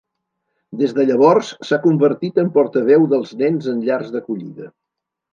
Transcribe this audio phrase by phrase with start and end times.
[0.77, 4.67] Des de llavors, s'ha convertit en portaveu dels nens en llars d'acollida.